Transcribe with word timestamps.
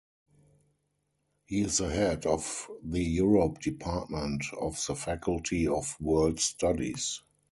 He 1.45 1.61
is 1.61 1.77
the 1.77 1.89
head 1.91 2.25
of 2.25 2.71
the 2.83 3.03
Europe 3.03 3.59
Department 3.59 4.43
of 4.59 4.83
the 4.87 4.95
Faculty 4.95 5.67
of 5.67 5.95
World 6.01 6.39
Studies. 6.39 7.21